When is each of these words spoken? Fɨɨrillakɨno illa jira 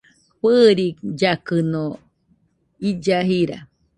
Fɨɨrillakɨno 0.39 1.81
illa 2.89 3.17
jira 3.27 3.57